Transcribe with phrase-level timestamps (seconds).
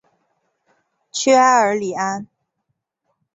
[1.11, 2.27] 屈埃尔里安。